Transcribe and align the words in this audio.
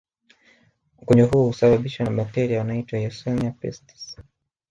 Ugonjwa 1.01 1.27
huu 1.27 1.47
husababishwa 1.47 2.05
na 2.05 2.11
bakteria 2.11 2.57
wanaoitwa 2.59 2.99
yersinia 2.99 3.51
pestis 3.51 4.17